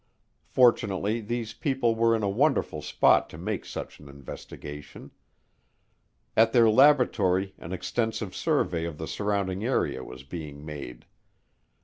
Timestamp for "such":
3.65-3.99